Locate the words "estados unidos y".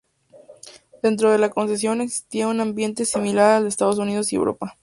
3.69-4.35